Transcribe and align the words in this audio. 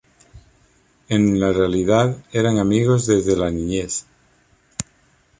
En 1.09 1.39
la 1.39 1.53
realidad 1.53 2.17
eran 2.31 2.57
amigos 2.57 3.05
desde 3.05 3.37
la 3.37 3.51
niñez. 3.51 4.07